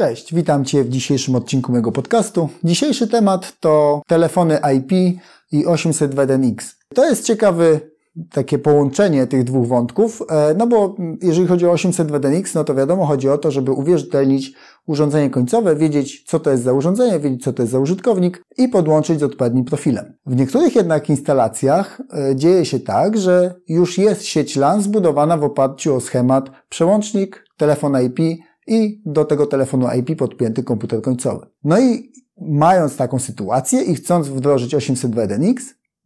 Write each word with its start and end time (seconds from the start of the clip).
Cześć, 0.00 0.34
witam 0.34 0.64
Cię 0.64 0.84
w 0.84 0.88
dzisiejszym 0.88 1.34
odcinku 1.34 1.72
mojego 1.72 1.92
podcastu. 1.92 2.48
Dzisiejszy 2.64 3.08
temat 3.08 3.60
to 3.60 4.02
telefony 4.06 4.58
IP 4.76 5.20
i 5.52 5.66
802.1x. 5.66 6.74
To 6.94 7.08
jest 7.08 7.24
ciekawy 7.24 7.80
takie 8.32 8.58
połączenie 8.58 9.26
tych 9.26 9.44
dwóch 9.44 9.66
wątków, 9.66 10.22
e, 10.30 10.54
no 10.54 10.66
bo 10.66 10.96
jeżeli 11.22 11.46
chodzi 11.46 11.66
o 11.66 11.74
802.1x, 11.74 12.54
no 12.54 12.64
to 12.64 12.74
wiadomo, 12.74 13.06
chodzi 13.06 13.28
o 13.28 13.38
to, 13.38 13.50
żeby 13.50 13.72
uwierzytelnić 13.72 14.52
urządzenie 14.86 15.30
końcowe, 15.30 15.76
wiedzieć 15.76 16.24
co 16.26 16.40
to 16.40 16.50
jest 16.50 16.62
za 16.62 16.72
urządzenie, 16.72 17.20
wiedzieć 17.20 17.44
co 17.44 17.52
to 17.52 17.62
jest 17.62 17.72
za 17.72 17.78
użytkownik 17.78 18.42
i 18.58 18.68
podłączyć 18.68 19.20
z 19.20 19.22
odpowiednim 19.22 19.64
profilem. 19.64 20.16
W 20.26 20.36
niektórych 20.36 20.74
jednak 20.74 21.08
instalacjach 21.08 22.00
e, 22.12 22.36
dzieje 22.36 22.64
się 22.64 22.80
tak, 22.80 23.18
że 23.18 23.54
już 23.68 23.98
jest 23.98 24.24
sieć 24.24 24.56
LAN 24.56 24.82
zbudowana 24.82 25.36
w 25.36 25.44
oparciu 25.44 25.94
o 25.94 26.00
schemat 26.00 26.50
przełącznik, 26.68 27.44
telefon 27.56 28.02
IP 28.04 28.40
i 28.70 29.02
do 29.06 29.24
tego 29.24 29.46
telefonu 29.46 29.86
IP 29.98 30.18
podpięty 30.18 30.62
komputer 30.62 31.02
końcowy. 31.02 31.46
No 31.64 31.80
i 31.80 32.12
mając 32.40 32.96
taką 32.96 33.18
sytuację 33.18 33.82
i 33.82 33.94
chcąc 33.94 34.28
wdrożyć 34.28 34.74
802.1x, 34.74 35.54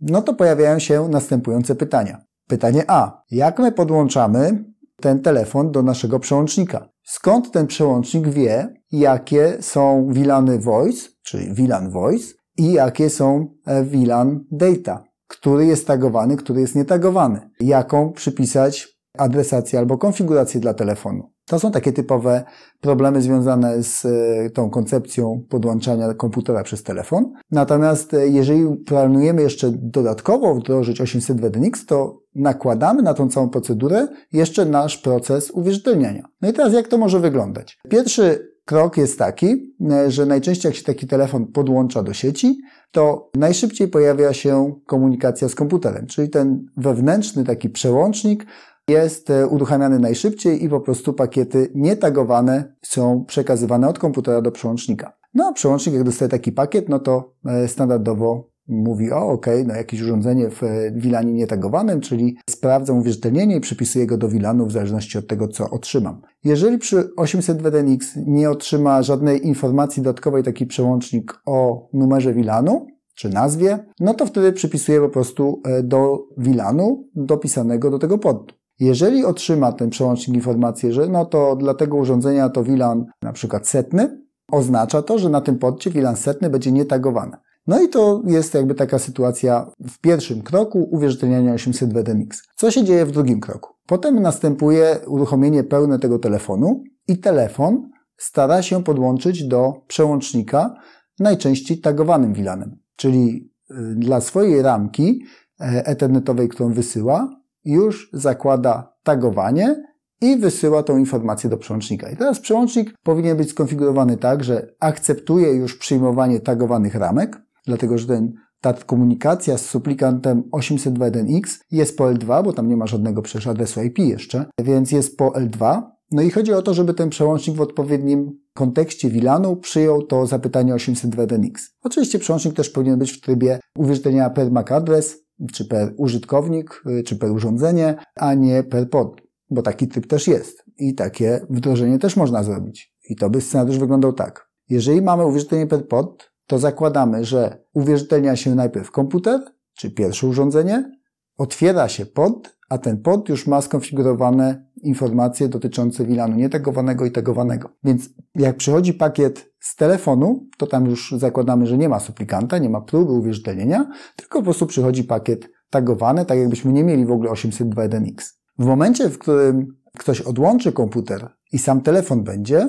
no 0.01 0.23
to 0.23 0.35
pojawiają 0.35 0.79
się 0.79 1.09
następujące 1.09 1.75
pytania. 1.75 2.25
Pytanie 2.49 2.85
A. 2.87 3.23
Jak 3.31 3.59
my 3.59 3.73
podłączamy 3.73 4.65
ten 5.01 5.23
telefon 5.23 5.73
do 5.73 5.83
naszego 5.83 6.21
przełącznika? 6.21 6.89
Skąd 7.03 7.51
ten 7.51 7.67
przełącznik 7.67 8.29
wie, 8.29 8.75
jakie 8.93 9.57
są 9.61 10.09
VLANy 10.13 10.59
voice, 10.59 11.09
czyli 11.23 11.55
VLAN 11.55 11.91
voice 11.91 12.35
i 12.59 12.73
jakie 12.73 13.11
są 13.11 13.47
e, 13.67 13.85
VLAN 13.85 14.45
data? 14.53 15.05
Który 15.29 15.67
jest 15.67 15.87
tagowany, 15.87 16.37
który 16.37 16.61
jest 16.61 16.75
nietagowany? 16.75 17.51
Jaką 17.61 18.13
przypisać 18.13 18.89
adresację 19.19 19.79
albo 19.79 19.99
konfigurację 19.99 20.61
dla 20.61 20.75
telefonu? 20.75 21.34
To 21.47 21.59
są 21.59 21.71
takie 21.71 21.93
typowe 21.93 22.45
problemy 22.81 23.23
związane 23.23 23.83
z 23.83 24.05
e, 24.05 24.51
tą 24.51 24.71
koncepcją 24.71 25.45
podłączania 25.49 26.15
komputera 26.15 26.63
przez 26.63 26.83
telefon. 26.83 27.33
Natomiast 27.51 28.15
e, 28.15 28.29
jeżeli 28.29 28.77
planujemy 28.87 29.43
jeszcze 29.43 29.71
dodatkowo 29.73 30.55
wdrożyć 30.55 31.01
800 31.01 31.41
WDNX, 31.41 31.87
to 31.87 32.23
nakładamy 32.35 33.03
na 33.03 33.15
tą 33.15 33.29
całą 33.29 33.51
procedurę 33.51 34.09
jeszcze 34.33 34.65
nasz 34.65 34.99
proces 34.99 35.51
uwierzytelniania. 35.51 36.23
No 36.43 36.49
i 36.49 36.53
teraz 36.53 36.73
jak 36.73 36.89
to 36.89 36.99
może 36.99 37.21
wyglądać? 37.21 37.79
Pierwszy 37.89 38.55
krok 38.65 38.97
jest 38.97 39.19
taki, 39.19 39.75
e, 39.91 40.11
że 40.11 40.27
najczęściej 40.27 40.69
jak 40.69 40.77
się 40.77 40.85
taki 40.85 41.07
telefon 41.07 41.47
podłącza 41.47 42.03
do 42.03 42.13
sieci, 42.13 42.61
to 42.91 43.31
najszybciej 43.35 43.89
pojawia 43.89 44.33
się 44.33 44.75
komunikacja 44.87 45.49
z 45.49 45.55
komputerem, 45.55 46.07
czyli 46.07 46.31
ten 46.31 46.67
wewnętrzny 46.77 47.45
taki 47.45 47.71
przełącznik 47.71 48.47
jest 48.89 49.31
e, 49.31 49.47
uruchamiany 49.47 49.99
najszybciej 49.99 50.65
i 50.65 50.69
po 50.69 50.81
prostu 50.81 51.13
pakiety 51.13 51.71
nietagowane 51.75 52.75
są 52.83 53.25
przekazywane 53.25 53.89
od 53.89 53.99
komputera 53.99 54.43
do 54.43 54.53
przełącznika. 54.53 55.17
No 55.35 55.47
a 55.47 55.53
przełącznik 55.53 55.95
jak 55.95 56.05
dostaje 56.05 56.29
taki 56.29 56.53
pakiet, 56.53 56.89
no 56.89 56.99
to 56.99 57.35
e, 57.47 57.69
standardowo 57.69 58.55
mówi, 58.69 59.13
o 59.13 59.29
ok, 59.29 59.47
no 59.67 59.75
jakieś 59.75 60.03
urządzenie 60.03 60.51
w 60.51 60.63
VLANie 60.97 61.33
nietagowanym, 61.33 62.01
czyli 62.01 62.37
sprawdzam 62.51 62.99
uwierzytelnienie 62.99 63.57
i 63.57 63.61
przypisuję 63.61 64.07
go 64.07 64.19
do 64.19 64.29
VLANu 64.29 64.67
w 64.67 64.73
zależności 64.73 65.19
od 65.19 65.27
tego, 65.27 65.49
co 65.49 65.71
otrzymam. 65.71 66.23
Jeżeli 66.45 66.79
przy 66.79 67.15
800 67.17 67.63
WDNX 67.63 68.13
nie 68.27 68.51
otrzyma 68.51 69.03
żadnej 69.03 69.47
informacji 69.47 70.03
dodatkowej 70.03 70.43
taki 70.43 70.67
przełącznik 70.67 71.41
o 71.47 71.89
numerze 71.93 72.33
VLANu, 72.33 72.87
czy 73.15 73.29
nazwie, 73.29 73.79
no 74.01 74.15
to 74.15 74.27
wtedy 74.27 74.53
przypisuję 74.53 75.01
po 75.01 75.09
prostu 75.09 75.63
e, 75.65 75.83
do 75.83 76.19
VLANu 76.37 77.09
dopisanego 77.15 77.91
do 77.91 77.99
tego 77.99 78.19
portu. 78.19 78.55
Jeżeli 78.81 79.25
otrzyma 79.25 79.73
ten 79.73 79.91
przełącznik 79.91 80.37
informację, 80.37 80.93
że 80.93 81.09
no 81.09 81.25
to 81.25 81.57
dla 81.57 81.75
tego 81.75 81.97
urządzenia 81.97 82.49
to 82.49 82.63
VLAN 82.63 83.07
na 83.23 83.33
przykład 83.33 83.69
setny, 83.69 84.25
oznacza 84.53 85.03
to, 85.03 85.19
że 85.19 85.29
na 85.29 85.41
tym 85.41 85.59
porcie 85.59 85.91
VLAN 85.91 86.17
setny 86.17 86.51
będzie 86.51 86.73
nietagowany. 86.73 87.37
No 87.67 87.83
i 87.83 87.89
to 87.89 88.23
jest 88.27 88.55
jakby 88.55 88.75
taka 88.75 88.99
sytuacja 88.99 89.71
w 89.89 89.99
pierwszym 89.99 90.43
kroku 90.43 90.89
uwierzytelniania 90.91 91.55
800 91.55 91.93
WDNX. 91.93 92.43
Co 92.57 92.71
się 92.71 92.85
dzieje 92.85 93.07
w 93.07 93.13
drugim 93.13 93.41
kroku? 93.41 93.71
Potem 93.87 94.23
następuje 94.23 94.99
uruchomienie 95.07 95.65
pełne 95.65 95.99
tego 95.99 96.19
telefonu 96.19 96.83
i 97.09 97.19
telefon 97.19 97.91
stara 98.17 98.63
się 98.63 98.85
podłączyć 98.85 99.45
do 99.45 99.73
przełącznika 99.87 100.75
najczęściej 101.19 101.81
tagowanym 101.81 102.35
VLANem. 102.35 102.77
Czyli 102.97 103.51
y, 103.71 103.75
dla 103.97 104.21
swojej 104.21 104.63
ramki 104.63 105.23
e, 105.61 105.87
ethernetowej, 105.87 106.49
którą 106.49 106.73
wysyła, 106.73 107.44
już 107.65 108.11
zakłada 108.13 108.95
tagowanie 109.03 109.85
i 110.21 110.37
wysyła 110.37 110.83
tą 110.83 110.99
informację 110.99 111.51
do 111.51 111.57
przełącznika. 111.57 112.11
I 112.11 112.17
teraz 112.17 112.41
przełącznik 112.41 112.95
powinien 113.03 113.37
być 113.37 113.51
skonfigurowany 113.51 114.17
tak, 114.17 114.45
że 114.45 114.75
akceptuje 114.81 115.53
już 115.53 115.79
przyjmowanie 115.79 116.41
tagowanych 116.41 116.95
ramek, 116.95 117.43
dlatego 117.67 117.99
że 117.99 118.07
ten, 118.07 118.33
ta 118.61 118.73
komunikacja 118.73 119.59
z 119.59 119.67
suplikantem 119.67 120.43
802.1x 120.53 121.59
jest 121.71 121.99
po 121.99 122.05
L2, 122.05 122.45
bo 122.45 122.53
tam 122.53 122.69
nie 122.69 122.77
ma 122.77 122.87
żadnego 122.87 123.23
przecież 123.23 123.47
adresu 123.47 123.83
IP 123.83 123.99
jeszcze, 123.99 124.47
więc 124.59 124.93
jest 124.93 125.17
po 125.17 125.29
L2. 125.29 125.83
No 126.11 126.23
i 126.23 126.31
chodzi 126.31 126.53
o 126.53 126.63
to, 126.63 126.75
żeby 126.75 126.95
ten 126.95 127.11
przełącznik 127.11 127.57
w 127.57 127.61
odpowiednim 127.61 128.39
kontekście 128.55 129.11
VLANu 129.11 129.57
przyjął 129.57 130.03
to 130.03 130.27
zapytanie 130.27 130.75
802.1x. 130.75 131.51
Oczywiście 131.83 132.19
przełącznik 132.19 132.55
też 132.55 132.71
powinien 132.71 132.99
być 132.99 133.13
w 133.13 133.21
trybie 133.21 133.61
uwierzytelnienia 133.79 134.31
per 134.31 134.51
MAC 134.51 134.73
adres, 134.73 135.24
czy 135.53 135.65
per 135.65 135.95
użytkownik, 135.97 136.83
y, 136.87 137.03
czy 137.03 137.17
per 137.17 137.31
urządzenie, 137.31 137.97
a 138.17 138.35
nie 138.35 138.63
per 138.63 138.91
pod, 138.91 139.21
bo 139.51 139.63
taki 139.63 139.89
typ 139.89 140.07
też 140.07 140.27
jest 140.27 140.65
i 140.79 140.95
takie 140.95 141.47
wdrożenie 141.51 141.99
też 141.99 142.17
można 142.17 142.43
zrobić. 142.43 142.95
I 143.11 143.17
to 143.17 143.31
by 143.31 143.41
scenariusz 143.41 143.79
wyglądał 143.79 144.13
tak. 144.13 144.49
Jeżeli 144.69 145.03
mamy 145.03 145.27
uwierzytelnienie 145.27 145.71
per 145.71 145.89
pod, 145.89 146.31
to 146.47 146.59
zakładamy, 146.59 147.25
że 147.25 147.65
uwierzytelnia 147.75 148.37
się 148.37 148.55
najpierw 148.55 148.91
komputer, 148.91 149.41
czy 149.77 149.91
pierwsze 149.91 150.27
urządzenie, 150.27 150.91
otwiera 151.37 151.89
się 151.89 152.07
pod, 152.07 152.57
a 152.69 152.79
ten 152.79 153.03
pod 153.03 153.29
już 153.29 153.47
ma 153.47 153.61
skonfigurowane 153.61 154.67
informacje 154.83 155.49
dotyczące 155.49 156.05
VLANu 156.05 156.37
nietagowanego 156.37 157.07
i 157.07 157.11
tagowanego. 157.11 157.69
Więc 157.85 158.11
jak 158.35 158.57
przychodzi 158.57 158.95
pakiet 158.95 159.53
z 159.61 159.77
telefonu, 159.77 160.47
to 160.59 160.67
tam 160.67 160.87
już 160.87 161.15
zakładamy, 161.19 161.67
że 161.67 161.79
nie 161.79 161.89
ma 161.89 162.01
suplikanta, 162.01 162.59
nie 162.59 162.71
ma 162.71 162.81
próby 162.81 163.13
uwierzytelnienia, 163.13 163.91
tylko 164.17 164.39
po 164.39 164.45
prostu 164.45 164.67
przychodzi 164.67 165.05
pakiet 165.05 165.49
tagowany, 165.71 166.25
tak 166.25 166.39
jakbyśmy 166.39 166.73
nie 166.73 166.85
mieli 166.85 167.07
w 167.07 167.11
ogóle 167.11 167.31
802.1x. 167.31 168.33
W 168.59 168.65
momencie, 168.65 169.09
w 169.09 169.19
którym 169.19 169.67
ktoś 169.99 170.21
odłączy 170.21 170.73
komputer 170.73 171.29
i 171.53 171.59
sam 171.59 171.81
telefon 171.81 172.25
będzie, 172.25 172.69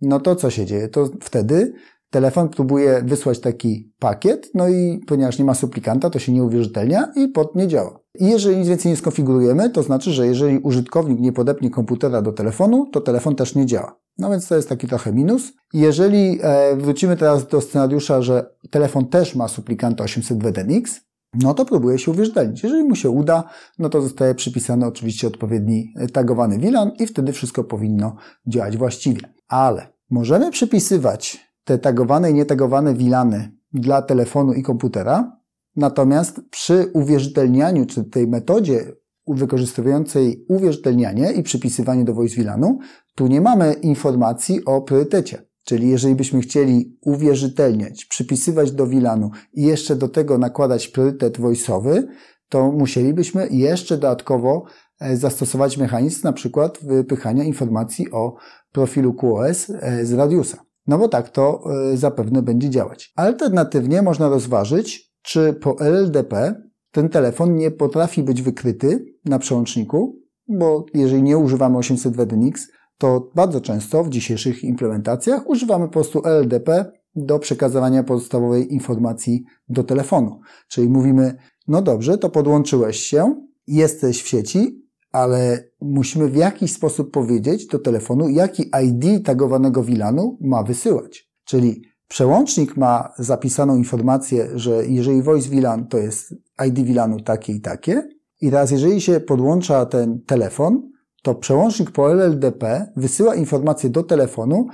no 0.00 0.20
to 0.20 0.36
co 0.36 0.50
się 0.50 0.66
dzieje? 0.66 0.88
To 0.88 1.08
wtedy 1.20 1.72
telefon 2.10 2.48
próbuje 2.48 3.02
wysłać 3.04 3.40
taki 3.40 3.92
pakiet, 3.98 4.50
no 4.54 4.68
i 4.68 5.00
ponieważ 5.06 5.38
nie 5.38 5.44
ma 5.44 5.54
suplikanta, 5.54 6.10
to 6.10 6.18
się 6.18 6.32
nie 6.32 6.44
uwierzytelnia 6.44 7.12
i 7.16 7.28
pod 7.28 7.54
nie 7.54 7.68
działa. 7.68 8.00
I 8.18 8.26
jeżeli 8.26 8.56
nic 8.56 8.68
więcej 8.68 8.90
nie 8.90 8.96
skonfigurujemy, 8.96 9.70
to 9.70 9.82
znaczy, 9.82 10.12
że 10.12 10.26
jeżeli 10.26 10.58
użytkownik 10.58 11.20
nie 11.20 11.32
podepnie 11.32 11.70
komputera 11.70 12.22
do 12.22 12.32
telefonu, 12.32 12.86
to 12.92 13.00
telefon 13.00 13.34
też 13.34 13.54
nie 13.54 13.66
działa. 13.66 14.00
No 14.18 14.30
więc 14.30 14.48
to 14.48 14.56
jest 14.56 14.68
taki 14.68 14.86
trochę 14.86 15.12
minus. 15.12 15.52
Jeżeli 15.72 16.38
e, 16.42 16.76
wrócimy 16.76 17.16
teraz 17.16 17.46
do 17.46 17.60
scenariusza, 17.60 18.22
że 18.22 18.50
telefon 18.70 19.08
też 19.08 19.34
ma 19.34 19.48
suplikanta 19.48 20.04
800 20.04 20.42
WDNX, 20.42 21.00
no 21.34 21.54
to 21.54 21.64
próbuje 21.64 21.98
się 21.98 22.10
uwierzytelnić. 22.10 22.62
Jeżeli 22.62 22.84
mu 22.84 22.94
się 22.94 23.10
uda, 23.10 23.44
no 23.78 23.88
to 23.88 24.02
zostaje 24.02 24.34
przypisany 24.34 24.86
oczywiście 24.86 25.26
odpowiedni 25.26 25.92
e, 25.96 26.08
tagowany 26.08 26.58
VLAN 26.58 26.90
i 26.98 27.06
wtedy 27.06 27.32
wszystko 27.32 27.64
powinno 27.64 28.16
działać 28.46 28.76
właściwie. 28.76 29.20
Ale 29.48 29.86
możemy 30.10 30.50
przypisywać 30.50 31.46
te 31.66 31.78
tagowane 31.78 32.30
i 32.30 32.34
nietagowane 32.34 32.94
VLAny 32.94 33.52
dla 33.72 34.02
telefonu 34.02 34.52
i 34.52 34.62
komputera, 34.62 35.40
natomiast 35.76 36.40
przy 36.50 36.90
uwierzytelnianiu, 36.94 37.86
czy 37.86 38.04
tej 38.04 38.28
metodzie 38.28 38.92
wykorzystującej 39.26 40.44
uwierzytelnianie 40.48 41.32
i 41.32 41.42
przypisywanie 41.42 42.04
do 42.04 42.14
voice 42.14 42.42
VLANu, 42.42 42.78
tu 43.14 43.26
nie 43.26 43.40
mamy 43.40 43.72
informacji 43.72 44.64
o 44.64 44.82
priorytecie. 44.82 45.42
Czyli 45.64 45.88
jeżeli 45.88 46.14
byśmy 46.14 46.40
chcieli 46.40 46.98
uwierzytelniać, 47.00 48.04
przypisywać 48.04 48.72
do 48.72 48.86
VLANu 48.86 49.30
i 49.52 49.62
jeszcze 49.62 49.96
do 49.96 50.08
tego 50.08 50.38
nakładać 50.38 50.88
priorytet 50.88 51.38
voice'owy, 51.38 52.02
to 52.48 52.72
musielibyśmy 52.72 53.48
jeszcze 53.50 53.94
dodatkowo 53.94 54.64
e, 55.00 55.16
zastosować 55.16 55.78
mechanizm 55.78 56.20
na 56.24 56.32
przykład 56.32 56.78
wypychania 56.82 57.44
informacji 57.44 58.10
o 58.10 58.36
profilu 58.72 59.14
QoS 59.14 59.70
e, 59.70 60.04
z 60.04 60.12
radiusa. 60.12 60.65
No 60.86 60.98
bo 60.98 61.08
tak 61.08 61.30
to 61.30 61.60
e, 61.92 61.96
zapewne 61.96 62.42
będzie 62.42 62.70
działać. 62.70 63.12
Alternatywnie 63.16 64.02
można 64.02 64.28
rozważyć, 64.28 65.12
czy 65.22 65.52
po 65.52 65.78
LLDP 65.80 66.62
ten 66.90 67.08
telefon 67.08 67.56
nie 67.56 67.70
potrafi 67.70 68.22
być 68.22 68.42
wykryty 68.42 69.04
na 69.24 69.38
przełączniku, 69.38 70.18
bo 70.48 70.86
jeżeli 70.94 71.22
nie 71.22 71.38
używamy 71.38 71.78
800 71.78 72.16
WDNX, 72.16 72.68
to 72.98 73.30
bardzo 73.34 73.60
często 73.60 74.04
w 74.04 74.08
dzisiejszych 74.08 74.64
implementacjach 74.64 75.48
używamy 75.48 75.86
po 75.86 75.92
prostu 75.92 76.22
LDP 76.24 76.92
do 77.14 77.38
przekazywania 77.38 78.02
podstawowej 78.02 78.74
informacji 78.74 79.44
do 79.68 79.84
telefonu. 79.84 80.40
Czyli 80.68 80.88
mówimy, 80.88 81.36
no 81.68 81.82
dobrze, 81.82 82.18
to 82.18 82.30
podłączyłeś 82.30 82.96
się, 82.96 83.46
jesteś 83.66 84.22
w 84.22 84.28
sieci, 84.28 84.85
ale 85.16 85.68
musimy 85.80 86.28
w 86.28 86.36
jakiś 86.36 86.72
sposób 86.72 87.10
powiedzieć 87.10 87.66
do 87.66 87.78
telefonu, 87.78 88.28
jaki 88.28 88.62
ID 88.84 89.26
tagowanego 89.26 89.82
VLANu 89.82 90.38
ma 90.40 90.62
wysyłać. 90.62 91.28
Czyli 91.44 91.82
przełącznik 92.08 92.76
ma 92.76 93.12
zapisaną 93.18 93.76
informację, 93.76 94.48
że 94.54 94.86
jeżeli 94.86 95.22
voice 95.22 95.48
VLAN 95.48 95.86
to 95.86 95.98
jest 95.98 96.34
ID 96.66 96.86
VLANu 96.86 97.20
takie 97.20 97.52
i 97.52 97.60
takie. 97.60 98.02
I 98.40 98.50
teraz 98.50 98.70
jeżeli 98.70 99.00
się 99.00 99.20
podłącza 99.20 99.86
ten 99.86 100.20
telefon, 100.26 100.90
to 101.22 101.34
przełącznik 101.34 101.90
po 101.90 102.12
LLDP 102.12 102.92
wysyła 102.96 103.34
informację 103.34 103.90
do 103.90 104.02
telefonu, 104.02 104.66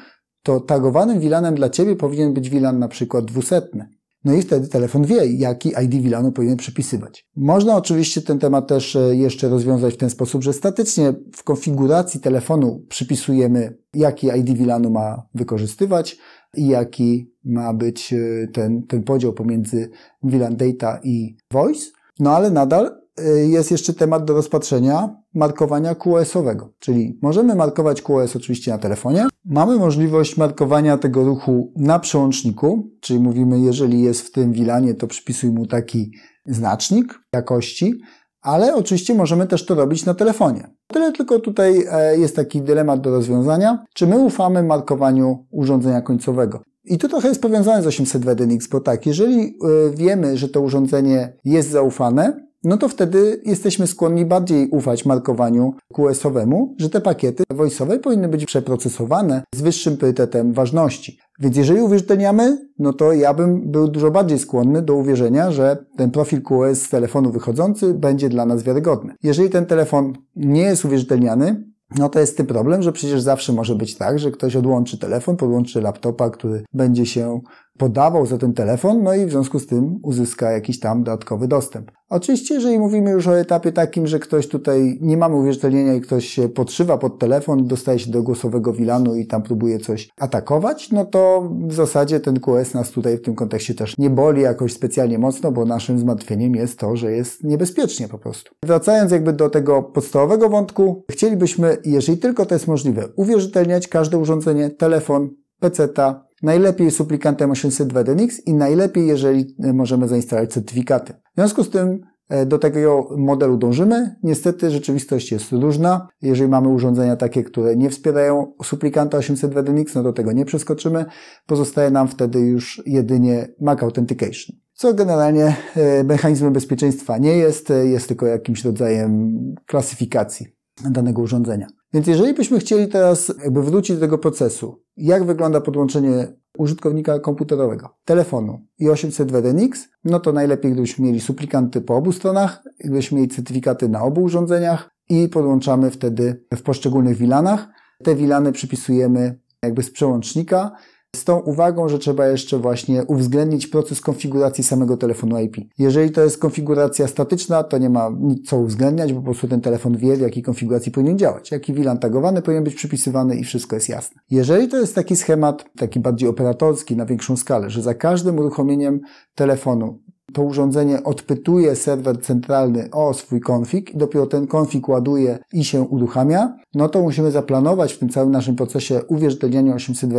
to 0.43 0.61
tagowanym 0.61 1.21
VLANem 1.21 1.55
dla 1.55 1.69
Ciebie 1.69 1.97
powinien 1.97 2.35
być 2.35 2.51
VLAN 2.51 2.79
na 2.79 2.89
przykład 2.89 3.25
dwusetny. 3.25 3.89
No 4.25 4.35
i 4.35 4.43
wtedy 4.43 4.69
telefon 4.69 5.05
wie, 5.05 5.27
jaki 5.27 5.69
ID 5.85 6.03
VLANu 6.03 6.33
powinien 6.33 6.57
przypisywać. 6.57 7.27
Można 7.37 7.77
oczywiście 7.77 8.23
ten 8.23 8.39
temat 8.39 8.69
też 8.69 8.97
e, 8.97 9.17
jeszcze 9.17 9.49
rozwiązać 9.49 9.95
w 9.95 9.97
ten 9.97 10.11
sposób, 10.11 10.43
że 10.43 10.53
statycznie 10.53 11.15
w 11.37 11.45
konfiguracji 11.45 12.21
telefonu 12.21 12.85
przypisujemy, 12.89 13.79
jaki 13.95 14.27
ID 14.27 14.59
VLANu 14.59 14.91
ma 14.91 15.23
wykorzystywać 15.35 16.19
i 16.57 16.67
jaki 16.69 17.33
ma 17.45 17.75
być 17.75 18.13
e, 18.13 18.49
ten, 18.53 18.83
ten 18.83 19.03
podział 19.03 19.33
pomiędzy 19.33 19.91
VLAN 20.23 20.57
Data 20.57 21.01
i 21.05 21.37
Voice. 21.51 21.87
No 22.19 22.31
ale 22.31 22.51
nadal 22.51 23.02
jest 23.47 23.71
jeszcze 23.71 23.95
temat 23.95 24.25
do 24.25 24.35
rozpatrzenia 24.35 25.17
markowania 25.35 25.95
QoS-owego. 25.95 26.69
Czyli 26.79 27.19
możemy 27.23 27.55
markować 27.55 28.03
QoS 28.03 28.37
oczywiście 28.37 28.71
na 28.71 28.79
telefonie. 28.79 29.27
Mamy 29.45 29.77
możliwość 29.77 30.37
markowania 30.37 30.99
tego 30.99 31.25
ruchu 31.25 31.73
na 31.77 31.99
przełączniku, 31.99 32.91
czyli 33.01 33.21
mówimy, 33.21 33.61
jeżeli 33.61 34.03
jest 34.03 34.21
w 34.21 34.33
tym 34.33 34.53
wilanie, 34.53 34.95
to 34.95 35.07
przypisuj 35.07 35.51
mu 35.51 35.67
taki 35.67 36.13
znacznik 36.47 37.21
jakości, 37.33 38.01
ale 38.43 38.75
oczywiście 38.75 39.15
możemy 39.15 39.47
też 39.47 39.67
to 39.67 39.75
robić 39.75 40.05
na 40.05 40.15
telefonie. 40.15 40.71
Tyle 40.87 41.13
tylko 41.13 41.39
tutaj 41.39 41.85
e, 41.91 42.19
jest 42.19 42.37
taki 42.37 42.63
dylemat 42.63 43.01
do 43.01 43.11
rozwiązania, 43.11 43.85
czy 43.95 44.07
my 44.07 44.19
ufamy 44.19 44.63
markowaniu 44.63 45.47
urządzenia 45.51 46.01
końcowego. 46.01 46.63
I 46.85 46.99
to 46.99 47.09
trochę 47.09 47.29
jest 47.29 47.43
powiązane 47.43 47.83
z 47.83 47.87
800 47.87 48.25
WDNX, 48.25 48.69
bo 48.69 48.81
tak, 48.81 49.07
jeżeli 49.07 49.43
e, 49.45 49.51
wiemy, 49.97 50.37
że 50.37 50.49
to 50.49 50.61
urządzenie 50.61 51.39
jest 51.45 51.71
zaufane, 51.71 52.52
no 52.65 52.77
to 52.77 52.89
wtedy 52.89 53.41
jesteśmy 53.45 53.87
skłonni 53.87 54.25
bardziej 54.25 54.69
ufać 54.69 55.05
markowaniu 55.05 55.75
QS-owemu, 55.95 56.75
że 56.79 56.91
te 56.91 57.01
pakiety 57.01 57.45
voice'owe 57.55 57.99
powinny 57.99 58.29
być 58.29 58.45
przeprocesowane 58.45 59.43
z 59.55 59.61
wyższym 59.61 59.97
priorytetem 59.97 60.53
ważności. 60.53 61.19
Więc 61.41 61.57
jeżeli 61.57 61.81
uwierzytelniamy, 61.81 62.69
no 62.79 62.93
to 62.93 63.13
ja 63.13 63.35
bym 63.35 63.71
był 63.71 63.89
dużo 63.89 64.11
bardziej 64.11 64.39
skłonny 64.39 64.83
do 64.83 64.95
uwierzenia, 64.95 65.51
że 65.51 65.85
ten 65.97 66.11
profil 66.11 66.43
QoS 66.43 66.83
z 66.83 66.89
telefonu 66.89 67.33
wychodzący 67.33 67.95
będzie 67.95 68.29
dla 68.29 68.47
nas 68.47 68.63
wiarygodny. 68.63 69.15
Jeżeli 69.23 69.51
ten 69.51 69.67
telefon 69.67 70.13
nie 70.37 70.63
jest 70.63 70.85
uwierzytelniany, 70.85 71.73
no 71.99 72.09
to 72.09 72.21
jest 72.21 72.37
ten 72.37 72.47
problem, 72.47 72.83
że 72.83 72.93
przecież 72.93 73.21
zawsze 73.21 73.53
może 73.53 73.75
być 73.75 73.97
tak, 73.97 74.19
że 74.19 74.31
ktoś 74.31 74.57
odłączy 74.57 74.99
telefon, 74.99 75.37
podłączy 75.37 75.81
laptopa, 75.81 76.31
który 76.31 76.65
będzie 76.73 77.07
się 77.07 77.41
podawał 77.79 78.27
za 78.27 78.39
ten 78.39 78.55
telefon, 78.55 79.03
no 79.03 79.15
i 79.15 79.27
w 79.27 79.31
związku 79.31 79.59
z 79.59 79.67
tym 79.67 79.99
uzyska 80.03 80.51
jakiś 80.51 80.81
tam 80.81 81.05
dodatkowy 81.05 81.49
dostęp. 81.49 81.91
Oczywiście, 82.09 82.55
jeżeli 82.55 82.79
mówimy 82.79 83.11
już 83.11 83.27
o 83.27 83.39
etapie 83.39 83.73
takim, 83.73 84.07
że 84.07 84.19
ktoś 84.19 84.49
tutaj 84.49 84.99
nie 85.01 85.17
mamy 85.17 85.37
uwierzytelnienia 85.37 85.95
i 85.95 86.01
ktoś 86.01 86.27
się 86.27 86.49
podszywa 86.49 86.99
pod 86.99 87.19
telefon, 87.19 87.67
dostaje 87.67 87.99
się 87.99 88.11
do 88.11 88.23
głosowego 88.23 88.73
wilanu 88.73 89.15
i 89.15 89.27
tam 89.27 89.43
próbuje 89.43 89.79
coś 89.79 90.11
atakować, 90.21 90.91
no 90.91 91.05
to 91.05 91.51
w 91.67 91.75
zasadzie 91.75 92.21
ten 92.21 92.41
QS 92.41 92.75
nas 92.75 92.91
tutaj 92.91 93.19
w 93.19 93.23
tym 93.23 93.35
kontekście 93.35 93.75
też 93.75 93.99
nie 93.99 94.11
boli 94.11 94.43
jakoś 94.43 94.73
specjalnie 94.73 95.19
mocno, 95.19 95.53
bo 95.53 95.65
naszym 95.65 95.99
zmartwieniem 95.99 96.55
jest 96.55 96.79
to, 96.79 96.97
że 96.97 97.13
jest 97.13 97.45
niebezpiecznie 97.45 98.09
po 98.09 98.19
prostu. 98.19 98.55
Wracając 98.65 99.13
jakby 99.13 99.33
do 99.33 99.51
tego 99.51 99.83
podstawowego 99.83 100.49
wątku, 100.49 101.05
chcielibyśmy, 101.11 101.77
jeżeli 101.85 102.19
tylko 102.19 102.47
to 102.47 102.55
jest 102.55 102.67
możliwe, 102.67 103.09
uwierzytelniać 103.17 103.89
każde 103.89 104.19
urządzenie, 104.19 104.71
telefon, 104.71 105.31
PC-ta, 105.61 106.32
Najlepiej 106.43 106.91
suplikantem 106.91 107.51
802 107.51 108.05
DNX 108.05 108.47
i 108.47 108.55
najlepiej, 108.55 109.07
jeżeli 109.07 109.57
e, 109.65 109.73
możemy 109.73 110.09
zainstalować 110.09 110.53
certyfikaty. 110.53 111.13
W 111.13 111.35
związku 111.35 111.65
z 111.65 111.71
tym 111.71 112.01
e, 112.29 112.47
do 112.47 112.59
tego 112.59 113.09
modelu 113.17 113.57
dążymy. 113.57 114.17
Niestety 114.23 114.71
rzeczywistość 114.71 115.33
jest 115.33 115.53
różna. 115.53 116.09
Jeżeli 116.23 116.51
mamy 116.51 116.69
urządzenia 116.69 117.17
takie, 117.17 117.43
które 117.43 117.77
nie 117.77 117.91
wspierają 117.91 118.53
suplikanta 118.65 119.19
802 119.19 119.63
DNX, 119.63 119.95
no 119.95 120.03
do 120.03 120.13
tego 120.13 120.33
nie 120.33 120.45
przeskoczymy. 120.45 121.05
Pozostaje 121.47 121.91
nam 121.91 122.09
wtedy 122.09 122.41
już 122.41 122.83
jedynie 122.87 123.49
Mac 123.61 123.83
Authentication. 123.83 124.57
Co 124.73 124.95
generalnie 124.95 125.57
e, 125.77 126.05
mechanizmem 126.05 126.53
bezpieczeństwa 126.53 127.19
nie 127.19 127.37
jest, 127.37 127.73
jest 127.85 128.09
tylko 128.09 128.27
jakimś 128.27 128.65
rodzajem 128.65 129.35
klasyfikacji 129.67 130.62
danego 130.91 131.23
urządzenia. 131.23 131.67
Więc 131.95 132.07
jeżeli 132.07 132.35
byśmy 132.35 132.59
chcieli 132.59 132.89
teraz 132.89 133.33
jakby 133.43 133.63
wrócić 133.63 133.97
do 133.97 134.01
tego 134.01 134.19
procesu, 134.19 134.83
jak 134.97 135.25
wygląda 135.25 135.61
podłączenie 135.61 136.33
użytkownika 136.59 137.19
komputerowego, 137.19 137.89
telefonu 138.05 138.67
i 138.79 138.91
800 138.91 139.33
WDNX, 139.33 139.89
no 140.05 140.21
to 140.21 140.33
najlepiej 140.33 140.73
gdybyśmy 140.73 141.07
mieli 141.07 141.21
suplikanty 141.21 141.81
po 141.81 141.97
obu 141.97 142.13
stronach, 142.13 142.63
gdybyśmy 142.85 143.17
mieli 143.17 143.29
certyfikaty 143.29 143.89
na 143.89 144.03
obu 144.03 144.23
urządzeniach 144.23 144.91
i 145.09 145.29
podłączamy 145.29 145.91
wtedy 145.91 146.45
w 146.55 146.63
poszczególnych 146.63 147.17
wilanach. 147.17 147.69
Te 148.05 148.15
wilany 148.15 148.53
przypisujemy 148.53 149.39
jakby 149.63 149.83
z 149.83 149.91
przełącznika 149.91 150.73
z 151.17 151.25
tą 151.25 151.39
uwagą, 151.41 151.89
że 151.89 151.99
trzeba 151.99 152.27
jeszcze 152.27 152.59
właśnie 152.59 153.05
uwzględnić 153.05 153.67
proces 153.67 154.01
konfiguracji 154.01 154.65
samego 154.65 154.97
telefonu 154.97 155.41
IP. 155.41 155.57
Jeżeli 155.79 156.11
to 156.11 156.21
jest 156.21 156.39
konfiguracja 156.39 157.09
statyczna, 157.09 157.63
to 157.63 157.79
nie 157.79 157.91
ma 157.91 158.11
nic 158.21 158.49
co 158.49 158.59
uwzględniać, 158.59 159.13
bo 159.13 159.21
po 159.21 159.25
prostu 159.25 159.49
ten 159.49 159.61
telefon 159.61 159.97
wie, 159.97 160.17
w 160.17 160.21
jakiej 160.21 160.43
konfiguracji 160.43 160.93
powinien 160.93 161.19
działać. 161.19 161.51
Jaki 161.51 161.75
VLAN 161.75 161.99
tagowany 161.99 162.43
powinien 162.43 162.65
być 162.65 162.75
przypisywany 162.75 163.37
i 163.37 163.45
wszystko 163.45 163.77
jest 163.77 163.89
jasne. 163.89 164.21
Jeżeli 164.31 164.69
to 164.69 164.81
jest 164.81 164.95
taki 164.95 165.17
schemat, 165.17 165.65
taki 165.77 166.01
bardziej 166.01 166.29
operatorski, 166.29 166.97
na 166.97 167.07
większą 167.07 167.37
skalę, 167.37 167.71
że 167.71 167.83
za 167.83 167.95
każdym 167.95 168.39
uruchomieniem 168.39 169.01
telefonu 169.35 169.99
to 170.33 170.43
urządzenie 170.43 171.05
odpytuje 171.05 171.77
serwer 171.77 172.21
centralny 172.21 172.91
o 172.93 173.15
swój 173.15 173.41
konfig 173.41 173.95
i 173.95 173.99
dopiero 173.99 174.27
ten 174.27 174.47
konfig 174.47 174.89
ładuje 174.89 175.39
i 175.53 175.65
się 175.65 175.83
uruchamia, 175.83 176.57
no 176.75 176.89
to 176.89 177.03
musimy 177.03 177.31
zaplanować 177.31 177.93
w 177.93 177.99
tym 177.99 178.09
całym 178.09 178.31
naszym 178.31 178.57
procesie 178.57 179.01
uwierzytelniania 179.09 179.75
800 179.75 180.13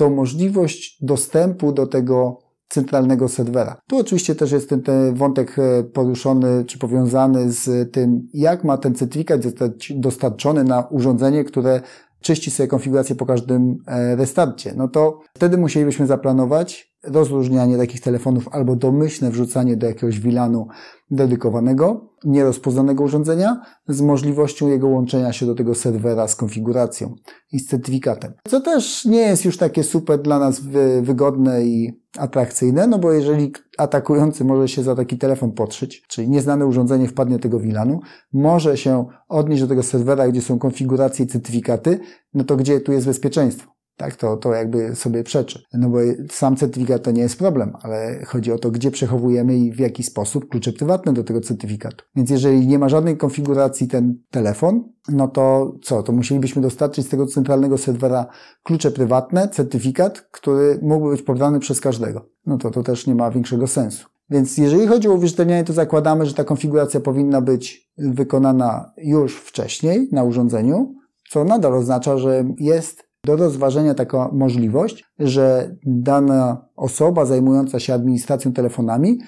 Tą 0.00 0.10
możliwość 0.10 1.04
dostępu 1.04 1.72
do 1.72 1.86
tego 1.86 2.38
centralnego 2.68 3.28
serwera. 3.28 3.80
Tu 3.86 3.98
oczywiście 3.98 4.34
też 4.34 4.52
jest 4.52 4.68
ten, 4.68 4.82
ten 4.82 5.14
wątek 5.14 5.58
e, 5.58 5.84
poruszony 5.84 6.64
czy 6.64 6.78
powiązany 6.78 7.52
z 7.52 7.92
tym, 7.92 8.28
jak 8.34 8.64
ma 8.64 8.78
ten 8.78 8.94
certyfikat 8.94 9.42
zostać 9.42 9.92
dostarczony 9.96 10.64
na 10.64 10.82
urządzenie, 10.82 11.44
które 11.44 11.80
czyści 12.20 12.50
sobie 12.50 12.66
konfigurację 12.66 13.16
po 13.16 13.26
każdym 13.26 13.76
e, 13.86 14.16
restarcie. 14.16 14.74
No 14.76 14.88
to 14.88 15.20
wtedy 15.34 15.58
musielibyśmy 15.58 16.06
zaplanować 16.06 16.90
rozróżnianie 17.04 17.78
takich 17.78 18.00
telefonów 18.00 18.48
albo 18.52 18.76
domyślne 18.76 19.30
wrzucanie 19.30 19.76
do 19.76 19.86
jakiegoś 19.86 20.20
wilanu 20.20 20.66
dedykowanego, 21.10 22.10
nierozpoznanego 22.24 23.04
urządzenia 23.04 23.60
z 23.88 24.00
możliwością 24.00 24.68
jego 24.68 24.88
łączenia 24.88 25.32
się 25.32 25.46
do 25.46 25.54
tego 25.54 25.74
serwera 25.74 26.28
z 26.28 26.36
konfiguracją 26.36 27.14
i 27.52 27.58
z 27.58 27.66
certyfikatem. 27.66 28.32
Co 28.48 28.60
też 28.60 29.04
nie 29.04 29.20
jest 29.20 29.44
już 29.44 29.56
takie 29.56 29.84
super 29.84 30.22
dla 30.22 30.38
nas 30.38 30.60
wygodne 31.02 31.64
i 31.64 32.00
atrakcyjne, 32.18 32.86
no 32.86 32.98
bo 32.98 33.12
jeżeli 33.12 33.52
atakujący 33.80 34.44
może 34.44 34.68
się 34.68 34.82
za 34.82 34.96
taki 34.96 35.18
telefon 35.18 35.52
podszyć, 35.52 36.02
czyli 36.08 36.28
nieznane 36.28 36.66
urządzenie 36.66 37.08
wpadnie 37.08 37.36
do 37.36 37.42
tego 37.42 37.60
wilanu, 37.60 38.00
może 38.32 38.76
się 38.76 39.06
odnieść 39.28 39.62
do 39.62 39.68
tego 39.68 39.82
serwera, 39.82 40.28
gdzie 40.28 40.42
są 40.42 40.58
konfiguracje 40.58 41.24
i 41.24 41.28
certyfikaty, 41.28 42.00
no 42.34 42.44
to 42.44 42.56
gdzie 42.56 42.80
tu 42.80 42.92
jest 42.92 43.06
bezpieczeństwo? 43.06 43.79
Tak, 44.00 44.16
to, 44.16 44.36
to 44.36 44.54
jakby 44.54 44.96
sobie 44.96 45.24
przeczy. 45.24 45.62
No 45.72 45.88
bo 45.88 45.98
sam 46.30 46.56
certyfikat 46.56 47.02
to 47.02 47.10
nie 47.10 47.22
jest 47.22 47.38
problem, 47.38 47.72
ale 47.82 48.24
chodzi 48.26 48.52
o 48.52 48.58
to, 48.58 48.70
gdzie 48.70 48.90
przechowujemy 48.90 49.58
i 49.58 49.72
w 49.72 49.78
jaki 49.78 50.02
sposób 50.02 50.48
klucze 50.48 50.72
prywatne 50.72 51.12
do 51.12 51.24
tego 51.24 51.40
certyfikatu. 51.40 52.04
Więc 52.16 52.30
jeżeli 52.30 52.66
nie 52.66 52.78
ma 52.78 52.88
żadnej 52.88 53.16
konfiguracji 53.16 53.88
ten 53.88 54.18
telefon, 54.30 54.84
no 55.08 55.28
to 55.28 55.74
co? 55.82 56.02
To 56.02 56.12
musielibyśmy 56.12 56.62
dostarczyć 56.62 57.06
z 57.06 57.08
tego 57.08 57.26
centralnego 57.26 57.78
serwera 57.78 58.26
klucze 58.62 58.90
prywatne, 58.90 59.48
certyfikat, 59.48 60.20
który 60.30 60.78
mógłby 60.82 61.10
być 61.10 61.22
pobrany 61.22 61.60
przez 61.60 61.80
każdego. 61.80 62.28
No 62.46 62.58
to 62.58 62.70
to 62.70 62.82
też 62.82 63.06
nie 63.06 63.14
ma 63.14 63.30
większego 63.30 63.66
sensu. 63.66 64.06
Więc 64.30 64.58
jeżeli 64.58 64.86
chodzi 64.86 65.08
o 65.08 65.12
uwierzytelnianie, 65.12 65.64
to 65.64 65.72
zakładamy, 65.72 66.26
że 66.26 66.34
ta 66.34 66.44
konfiguracja 66.44 67.00
powinna 67.00 67.40
być 67.40 67.90
wykonana 67.98 68.92
już 68.96 69.36
wcześniej 69.36 70.08
na 70.12 70.22
urządzeniu, 70.22 70.94
co 71.30 71.44
nadal 71.44 71.74
oznacza, 71.74 72.18
że 72.18 72.44
jest 72.58 73.09
do 73.24 73.36
rozważenia 73.36 73.94
taka 73.94 74.28
możliwość, 74.32 75.04
że 75.18 75.76
dana 75.86 76.68
osoba 76.76 77.24
zajmująca 77.24 77.80
się 77.80 77.94
administracją 77.94 78.52
telefonami 78.52 79.18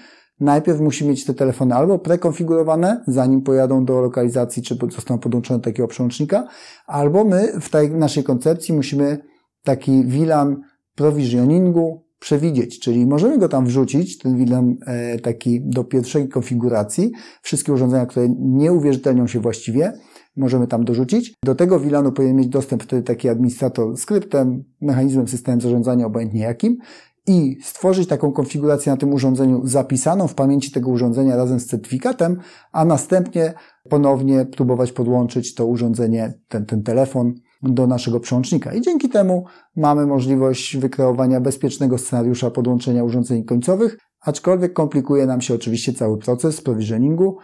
najpierw 0.41 0.81
musi 0.81 1.07
mieć 1.07 1.25
te 1.25 1.35
telefony 1.35 1.75
albo 1.75 1.99
prekonfigurowane, 1.99 3.05
zanim 3.07 3.43
pojadą 3.43 3.85
do 3.85 4.01
lokalizacji, 4.01 4.63
czy 4.63 4.79
zostaną 4.91 5.19
podłączone 5.21 5.59
do 5.59 5.65
takiego 5.65 5.89
przełącznika, 5.89 6.49
albo 6.87 7.25
my 7.25 7.61
w 7.61 7.71
tej 7.71 7.91
naszej 7.91 8.25
koncepcji 8.25 8.75
musimy 8.75 9.19
taki 9.65 10.05
VLAN 10.05 10.61
provisioningu 10.95 12.05
przewidzieć, 12.19 12.81
czyli 12.81 13.07
możemy 13.07 13.39
go 13.39 13.49
tam 13.49 13.67
wrzucić, 13.67 14.19
ten 14.19 14.45
VLAN 14.45 14.77
e, 14.87 15.19
taki 15.19 15.61
do 15.61 15.85
pierwszej 15.85 16.29
konfiguracji, 16.29 17.13
wszystkie 17.43 17.73
urządzenia, 17.73 18.07
które 18.07 18.29
nie 18.39 18.73
uwierzytelnią 18.73 19.27
się 19.27 19.41
właściwie, 19.41 19.93
możemy 20.37 20.67
tam 20.67 20.85
dorzucić. 20.85 21.35
Do 21.45 21.55
tego 21.55 21.79
VLANu 21.79 22.13
powinien 22.13 22.37
mieć 22.37 22.49
dostęp 22.49 22.83
wtedy 22.83 23.03
taki 23.03 23.29
administrator 23.29 23.97
skryptem, 23.97 24.65
mechanizmem, 24.81 25.29
systemem 25.29 25.61
zarządzania, 25.61 26.07
obojętnie 26.07 26.41
jakim 26.41 26.79
i 27.27 27.57
stworzyć 27.63 28.09
taką 28.09 28.33
konfigurację 28.33 28.93
na 28.93 28.97
tym 28.97 29.13
urządzeniu 29.13 29.61
zapisaną 29.65 30.29
w 30.29 30.35
pamięci 30.35 30.71
tego 30.71 30.91
urządzenia 30.91 31.37
razem 31.37 31.61
z 31.61 31.67
certyfikatem, 31.67 32.39
a 32.73 32.85
następnie 32.85 33.55
ponownie 33.89 34.45
próbować 34.45 34.93
podłączyć 34.93 35.55
to 35.55 35.67
urządzenie, 35.67 36.35
ten, 36.49 36.67
ten 36.67 36.83
telefon 36.83 37.35
do 37.63 37.87
naszego 37.87 38.21
przełącznika. 38.21 38.75
I 38.75 38.81
dzięki 38.81 39.09
temu 39.09 39.45
mamy 39.77 40.07
możliwość 40.07 40.77
wykreowania 40.77 41.41
bezpiecznego 41.41 41.99
scenariusza 41.99 42.51
podłączenia 42.51 43.05
urządzeń 43.05 43.45
końcowych, 43.45 43.99
aczkolwiek 44.21 44.73
komplikuje 44.73 45.27
nam 45.27 45.41
się 45.41 45.55
oczywiście 45.55 45.93
cały 45.93 46.19
proces 46.19 46.61
provisioningu, 46.61 47.39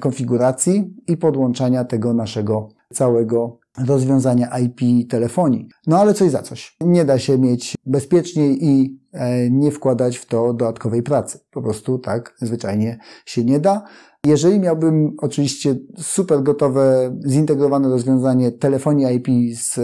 konfiguracji 0.00 0.94
i 1.06 1.16
podłączania 1.16 1.84
tego 1.84 2.14
naszego 2.14 2.68
całego 2.92 3.58
rozwiązania 3.86 4.58
IP 4.58 5.10
telefonii. 5.10 5.68
No 5.86 5.98
ale 5.98 6.14
coś 6.14 6.30
za 6.30 6.42
coś. 6.42 6.76
Nie 6.80 7.04
da 7.04 7.18
się 7.18 7.38
mieć 7.38 7.74
bezpieczniej 7.86 8.64
i 8.64 9.00
e, 9.12 9.50
nie 9.50 9.70
wkładać 9.70 10.16
w 10.16 10.26
to 10.26 10.54
dodatkowej 10.54 11.02
pracy. 11.02 11.38
Po 11.50 11.62
prostu 11.62 11.98
tak 11.98 12.34
zwyczajnie 12.38 12.98
się 13.26 13.44
nie 13.44 13.60
da. 13.60 13.84
Jeżeli 14.26 14.60
miałbym 14.60 15.14
oczywiście 15.18 15.76
super 15.98 16.42
gotowe, 16.42 17.16
zintegrowane 17.26 17.88
rozwiązanie 17.88 18.52
telefonii 18.52 19.16
IP 19.16 19.56
z 19.56 19.80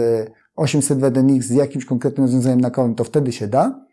800 0.55 0.99
WDNX 0.99 1.45
z 1.45 1.51
jakimś 1.51 1.85
konkretnym 1.85 2.25
rozwiązaniem 2.25 2.61
na 2.61 2.69
konto, 2.69 3.03
to 3.03 3.03
wtedy 3.03 3.31
się 3.31 3.47
da 3.47 3.85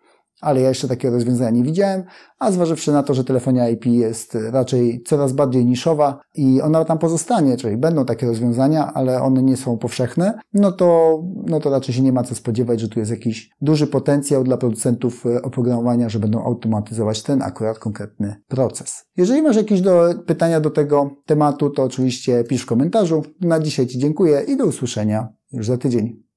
ale 0.42 0.60
ja 0.60 0.68
jeszcze 0.68 0.88
takiego 0.88 1.14
rozwiązania 1.14 1.50
nie 1.50 1.62
widziałem, 1.62 2.04
a 2.38 2.52
zważywszy 2.52 2.92
na 2.92 3.02
to, 3.02 3.14
że 3.14 3.24
telefonia 3.24 3.68
IP 3.68 3.86
jest 3.86 4.38
raczej 4.50 5.02
coraz 5.06 5.32
bardziej 5.32 5.66
niszowa 5.66 6.20
i 6.34 6.62
ona 6.62 6.84
tam 6.84 6.98
pozostanie, 6.98 7.56
czyli 7.56 7.76
będą 7.76 8.04
takie 8.04 8.26
rozwiązania, 8.26 8.92
ale 8.94 9.22
one 9.22 9.42
nie 9.42 9.56
są 9.56 9.78
powszechne, 9.78 10.38
no 10.54 10.72
to, 10.72 11.18
no 11.46 11.60
to 11.60 11.70
raczej 11.70 11.94
się 11.94 12.02
nie 12.02 12.12
ma 12.12 12.22
co 12.22 12.34
spodziewać, 12.34 12.80
że 12.80 12.88
tu 12.88 12.98
jest 12.98 13.10
jakiś 13.10 13.50
duży 13.60 13.86
potencjał 13.86 14.44
dla 14.44 14.56
producentów 14.56 15.26
e, 15.26 15.42
oprogramowania, 15.42 16.08
że 16.08 16.18
będą 16.18 16.44
automatyzować 16.44 17.22
ten 17.22 17.42
akurat 17.42 17.78
konkretny 17.78 18.36
proces. 18.48 19.04
Jeżeli 19.16 19.42
masz 19.42 19.56
jakieś 19.56 19.80
do, 19.80 20.14
pytania 20.26 20.60
do 20.60 20.70
tego 20.70 21.10
tematu, 21.26 21.70
to 21.70 21.82
oczywiście 21.82 22.44
pisz 22.44 22.62
w 22.62 22.66
komentarzu. 22.66 23.22
Na 23.40 23.60
dzisiaj 23.60 23.86
Ci 23.86 23.98
dziękuję 23.98 24.42
i 24.48 24.56
do 24.56 24.66
usłyszenia 24.66 25.28
już 25.52 25.66
za 25.66 25.78
tydzień. 25.78 26.31